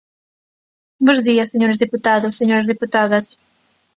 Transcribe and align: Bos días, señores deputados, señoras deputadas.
Bos 1.05 1.19
días, 1.27 1.51
señores 1.53 1.81
deputados, 1.83 2.37
señoras 2.41 2.69
deputadas. 2.73 3.25